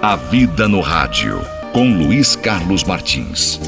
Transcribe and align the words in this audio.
A 0.00 0.14
Vida 0.14 0.68
no 0.68 0.80
Rádio, 0.80 1.40
com 1.72 1.92
Luiz 1.92 2.36
Carlos 2.36 2.84
Martins. 2.84 3.60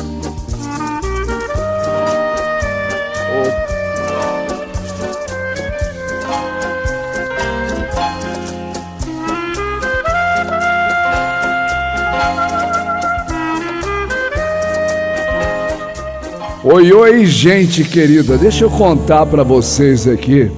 Oi, 16.63 16.93
oi, 16.93 17.27
gente 17.27 17.83
querida, 17.83 18.39
deixa 18.39 18.65
eu 18.65 18.71
contar 18.71 19.27
para 19.27 19.43
vocês 19.43 20.07
aqui. 20.07 20.49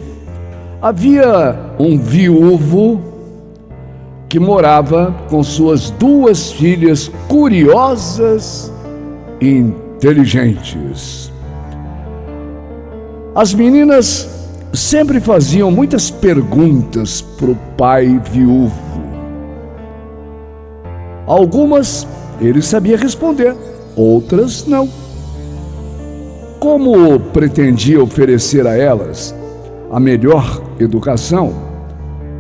Havia 0.83 1.57
um 1.79 1.99
viúvo 1.99 3.12
que 4.33 4.41
morava 4.41 5.15
com 5.29 5.43
suas 5.43 5.91
duas 5.91 6.53
filhas 6.53 7.11
curiosas 7.29 8.73
e 9.39 9.47
inteligentes. 9.59 11.31
As 13.35 13.53
meninas 13.53 14.27
sempre 14.73 15.21
faziam 15.21 15.71
muitas 15.71 16.11
perguntas 16.11 17.21
para 17.21 17.51
o 17.51 17.57
pai 17.77 18.19
viúvo. 18.31 18.73
Algumas 21.27 22.09
ele 22.41 22.63
sabia 22.63 22.97
responder, 22.97 23.55
outras 23.95 24.67
não. 24.67 24.89
Como 26.59 27.21
pretendia 27.21 28.03
oferecer 28.03 28.67
a 28.67 28.75
elas 28.75 29.35
a 29.91 30.01
melhor 30.01 30.63
educação, 30.81 31.72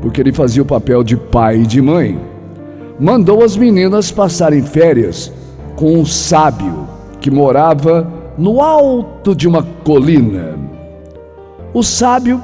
porque 0.02 0.20
ele 0.20 0.32
fazia 0.32 0.62
o 0.62 0.66
papel 0.66 1.04
de 1.04 1.16
pai 1.16 1.60
e 1.60 1.66
de 1.66 1.80
mãe, 1.80 2.20
mandou 2.98 3.42
as 3.42 3.56
meninas 3.56 4.10
passarem 4.10 4.62
férias 4.62 5.32
com 5.76 5.96
um 5.96 6.04
sábio 6.04 6.88
que 7.20 7.30
morava 7.30 8.12
no 8.36 8.60
alto 8.60 9.34
de 9.34 9.46
uma 9.46 9.62
colina. 9.84 10.58
O 11.72 11.82
sábio 11.82 12.42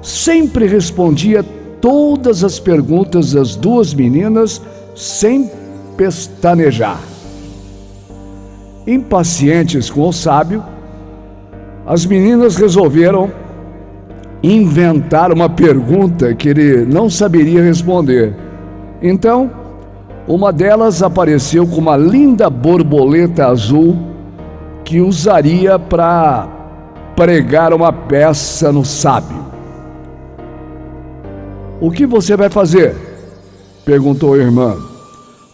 sempre 0.00 0.66
respondia 0.66 1.44
todas 1.80 2.44
as 2.44 2.60
perguntas 2.60 3.32
das 3.32 3.56
duas 3.56 3.92
meninas 3.92 4.62
sem 4.94 5.50
pestanejar. 5.96 7.00
Impacientes 8.86 9.90
com 9.90 10.08
o 10.08 10.12
sábio, 10.12 10.62
as 11.86 12.06
meninas 12.06 12.56
resolveram 12.56 13.30
inventar 14.42 15.32
uma 15.32 15.48
pergunta 15.48 16.34
que 16.34 16.48
ele 16.48 16.84
não 16.84 17.10
saberia 17.10 17.62
responder. 17.62 18.34
Então, 19.02 19.50
uma 20.26 20.52
delas 20.52 21.02
apareceu 21.02 21.66
com 21.66 21.76
uma 21.76 21.96
linda 21.96 22.48
borboleta 22.48 23.46
azul 23.46 23.96
que 24.84 25.00
usaria 25.00 25.78
para 25.78 26.48
pregar 27.16 27.72
uma 27.72 27.92
peça 27.92 28.72
no 28.72 28.84
sábio. 28.84 29.38
O 31.80 31.90
que 31.90 32.06
você 32.06 32.36
vai 32.36 32.48
fazer? 32.48 32.94
perguntou 33.84 34.34
a 34.34 34.38
irmã. 34.38 34.76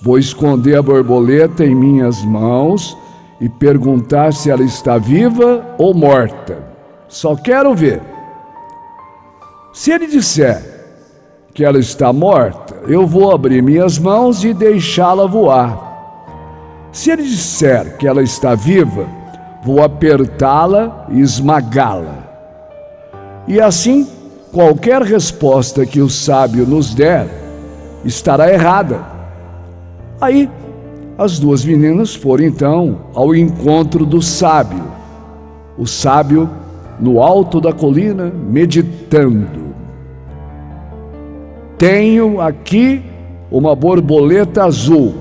Vou 0.03 0.19
esconder 0.19 0.77
a 0.77 0.83
borboleta 0.83 1.65
em 1.65 1.75
minhas 1.75 2.23
mãos 2.25 2.97
e 3.41 3.49
perguntar 3.49 4.33
se 4.33 4.51
ela 4.51 4.63
está 4.63 4.99
viva 4.99 5.65
ou 5.79 5.95
morta. 5.95 6.59
Só 7.09 7.35
quero 7.35 7.75
ver. 7.75 8.16
Se 9.77 9.93
ele 9.93 10.07
disser 10.07 10.63
que 11.53 11.63
ela 11.63 11.79
está 11.79 12.11
morta, 12.11 12.77
eu 12.89 13.07
vou 13.07 13.31
abrir 13.31 13.63
minhas 13.63 13.99
mãos 13.99 14.43
e 14.43 14.55
deixá-la 14.55 15.27
voar. 15.27 16.89
Se 16.91 17.11
ele 17.11 17.25
disser 17.25 17.99
que 17.99 18.09
ela 18.09 18.23
está 18.23 18.55
viva, 18.55 19.07
vou 19.63 19.83
apertá-la 19.83 21.07
e 21.11 21.21
esmagá-la. 21.21 22.25
E 23.47 23.61
assim, 23.61 24.09
qualquer 24.51 25.03
resposta 25.03 25.85
que 25.85 26.01
o 26.01 26.09
sábio 26.09 26.67
nos 26.67 26.95
der 26.95 27.29
estará 28.03 28.51
errada. 28.51 29.05
Aí 30.19 30.49
as 31.19 31.39
duas 31.39 31.67
meninas 31.67 32.15
foram 32.15 32.45
então 32.45 33.03
ao 33.13 33.37
encontro 33.37 34.07
do 34.07 34.23
sábio. 34.23 34.85
O 35.77 35.87
sábio 35.87 36.49
no 37.01 37.23
alto 37.23 37.61
da 37.61 37.73
colina, 37.73 38.31
meditando. 38.31 39.75
Tenho 41.79 42.41
aqui 42.41 43.03
uma 43.51 43.75
borboleta 43.75 44.65
azul. 44.65 45.15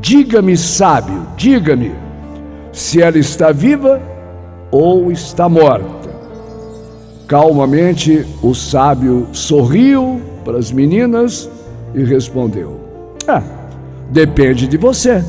Diga-me, 0.00 0.56
sábio, 0.56 1.26
diga-me, 1.36 1.92
se 2.72 3.02
ela 3.02 3.18
está 3.18 3.52
viva 3.52 4.00
ou 4.70 5.12
está 5.12 5.48
morta. 5.48 6.08
Calmamente, 7.26 8.26
o 8.42 8.54
sábio 8.54 9.28
sorriu 9.32 10.20
para 10.44 10.58
as 10.58 10.72
meninas 10.72 11.50
e 11.94 12.02
respondeu: 12.02 12.80
Ah, 13.28 13.42
Depende 14.10 14.66
de 14.66 14.76
você. 14.76 15.24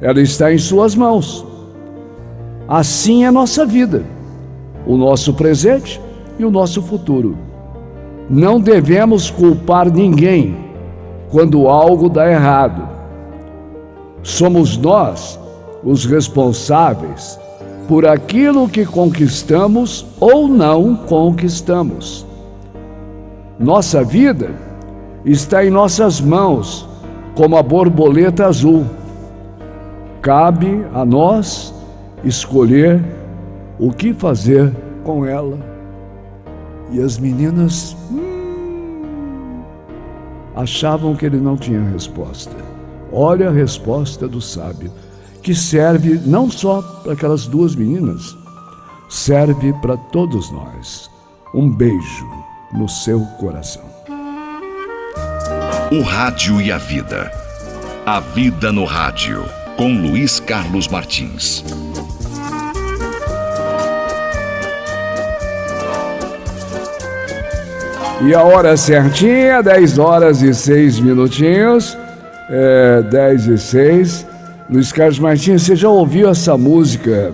Ela 0.00 0.20
está 0.20 0.52
em 0.52 0.58
suas 0.58 0.94
mãos. 0.94 1.46
Assim 2.66 3.24
é 3.24 3.30
nossa 3.30 3.64
vida, 3.64 4.02
o 4.86 4.96
nosso 4.96 5.34
presente 5.34 6.00
e 6.38 6.44
o 6.44 6.50
nosso 6.50 6.80
futuro. 6.80 7.36
Não 8.28 8.60
devemos 8.60 9.30
culpar 9.30 9.90
ninguém 9.90 10.56
quando 11.30 11.68
algo 11.68 12.08
dá 12.08 12.30
errado. 12.30 12.88
Somos 14.22 14.76
nós 14.76 15.38
os 15.82 16.04
responsáveis 16.04 17.38
por 17.88 18.06
aquilo 18.06 18.68
que 18.68 18.84
conquistamos 18.84 20.06
ou 20.18 20.48
não 20.48 20.96
conquistamos. 20.96 22.26
Nossa 23.58 24.02
vida 24.02 24.50
está 25.24 25.64
em 25.64 25.70
nossas 25.70 26.20
mãos 26.20 26.88
como 27.34 27.56
a 27.56 27.62
borboleta 27.62 28.46
azul. 28.46 28.84
Cabe 30.20 30.84
a 30.92 31.04
nós 31.04 31.72
escolher 32.24 33.00
o 33.78 33.92
que 33.92 34.12
fazer 34.12 34.72
com 35.04 35.24
ela. 35.24 35.58
E 36.90 37.00
as 37.00 37.18
meninas 37.18 37.96
hum, 38.10 39.62
achavam 40.54 41.14
que 41.14 41.26
ele 41.26 41.38
não 41.38 41.56
tinha 41.56 41.80
resposta. 41.90 42.54
Olha 43.12 43.48
a 43.48 43.52
resposta 43.52 44.28
do 44.28 44.40
sábio, 44.40 44.90
que 45.42 45.54
serve 45.54 46.20
não 46.24 46.50
só 46.50 46.82
para 47.02 47.12
aquelas 47.12 47.46
duas 47.46 47.74
meninas, 47.74 48.36
serve 49.08 49.72
para 49.74 49.96
todos 49.96 50.50
nós. 50.50 51.10
Um 51.54 51.70
beijo 51.70 52.26
no 52.72 52.88
seu 52.88 53.20
coração. 53.38 53.84
O 55.92 56.02
Rádio 56.02 56.60
e 56.60 56.72
a 56.72 56.78
Vida. 56.78 57.30
A 58.04 58.20
Vida 58.20 58.72
no 58.72 58.84
Rádio, 58.84 59.44
com 59.76 60.00
Luiz 60.00 60.40
Carlos 60.40 60.88
Martins. 60.88 61.64
E 68.22 68.34
a 68.34 68.42
hora 68.42 68.76
certinha, 68.78 69.62
10 69.62 69.98
horas 69.98 70.40
e 70.40 70.54
6 70.54 71.00
minutinhos. 71.00 71.96
É, 72.48 73.02
10 73.02 73.46
e 73.46 73.58
6. 73.58 74.26
Luiz 74.70 74.90
Carlos 74.90 75.18
Martins, 75.18 75.62
você 75.62 75.76
já 75.76 75.88
ouviu 75.88 76.30
essa 76.30 76.56
música? 76.56 77.32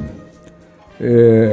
É, 1.00 1.50